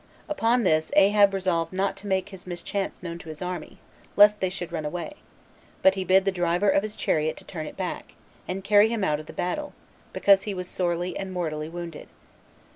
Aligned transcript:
Upon 0.27 0.63
this 0.63 0.89
Ahab 0.95 1.31
resolved 1.31 1.71
not 1.71 1.95
to 1.97 2.07
make 2.07 2.29
his 2.29 2.47
mischance 2.47 3.03
known 3.03 3.19
to 3.19 3.29
his 3.29 3.39
army, 3.39 3.77
lest 4.15 4.39
they 4.39 4.49
should 4.49 4.71
run 4.71 4.83
away; 4.83 5.17
but 5.83 5.93
he 5.93 6.03
bid 6.03 6.25
the 6.25 6.31
driver 6.31 6.69
of 6.71 6.81
his 6.81 6.95
chariot 6.95 7.37
to 7.37 7.45
turn 7.45 7.67
it 7.67 7.77
back, 7.77 8.15
and 8.47 8.63
carry 8.63 8.89
him 8.89 9.03
out 9.03 9.19
of 9.19 9.27
the 9.27 9.31
battle, 9.31 9.73
because 10.11 10.41
he 10.41 10.55
was 10.55 10.67
sorely 10.67 11.15
and 11.15 11.31
mortally 11.31 11.69
wounded. 11.69 12.07